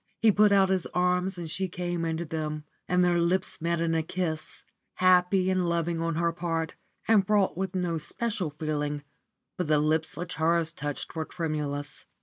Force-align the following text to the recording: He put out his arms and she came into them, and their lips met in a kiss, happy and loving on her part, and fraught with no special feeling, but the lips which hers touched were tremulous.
He 0.19 0.31
put 0.31 0.51
out 0.51 0.69
his 0.69 0.87
arms 0.95 1.37
and 1.37 1.47
she 1.47 1.67
came 1.69 2.05
into 2.05 2.25
them, 2.25 2.63
and 2.87 3.05
their 3.05 3.19
lips 3.19 3.61
met 3.61 3.79
in 3.79 3.93
a 3.93 4.01
kiss, 4.01 4.63
happy 4.95 5.51
and 5.51 5.69
loving 5.69 6.01
on 6.01 6.15
her 6.15 6.31
part, 6.33 6.73
and 7.07 7.23
fraught 7.27 7.55
with 7.55 7.75
no 7.75 7.99
special 7.99 8.49
feeling, 8.49 9.03
but 9.57 9.67
the 9.67 9.77
lips 9.77 10.17
which 10.17 10.37
hers 10.37 10.71
touched 10.73 11.15
were 11.15 11.23
tremulous. 11.25 12.05